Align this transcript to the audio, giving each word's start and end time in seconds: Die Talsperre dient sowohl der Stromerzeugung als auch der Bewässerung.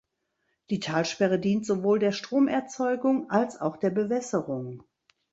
Die 0.71 0.79
Talsperre 0.79 1.37
dient 1.37 1.63
sowohl 1.63 1.99
der 1.99 2.11
Stromerzeugung 2.11 3.29
als 3.29 3.61
auch 3.61 3.77
der 3.77 3.91
Bewässerung. 3.91 4.81